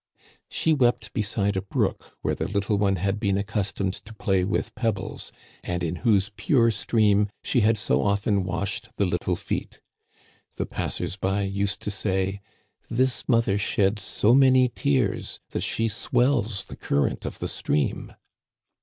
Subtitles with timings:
[0.49, 4.73] "She wept beside a brook where the little one had been accustomed to play with
[4.73, 5.31] pebbles,
[5.63, 9.79] and in whose pure stream she had so often washed the little feet.
[10.55, 12.41] The passers by used to say:
[12.89, 18.13] This mother sheds so many tears that she swells the current of the stream